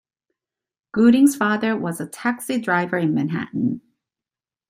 Gooding's 0.93 1.35
father 1.35 1.77
was 1.77 2.01
a 2.01 2.07
taxi 2.07 2.57
driver 2.59 2.97
in 2.97 3.13
Manhattan. 3.13 3.81